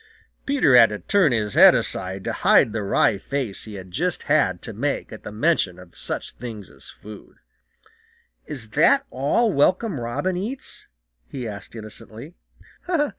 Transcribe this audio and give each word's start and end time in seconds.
Peter 0.47 0.75
had 0.75 0.89
to 0.89 0.97
turn 0.97 1.31
his 1.31 1.53
head 1.53 1.75
aside 1.75 2.23
to 2.23 2.33
hide 2.33 2.73
the 2.73 2.81
wry 2.81 3.19
face 3.19 3.65
he 3.65 3.79
just 3.83 4.23
had 4.23 4.59
to 4.59 4.73
make 4.73 5.11
at 5.11 5.21
the 5.21 5.31
mention 5.31 5.77
of 5.77 5.95
such 5.95 6.31
things 6.31 6.71
as 6.71 6.89
food. 6.89 7.35
"Is 8.47 8.71
that 8.71 9.05
all 9.11 9.53
Welcome 9.53 9.99
Robin 9.99 10.35
eats?" 10.35 10.87
he 11.29 11.47
asked 11.47 11.75
innocently. 11.75 12.33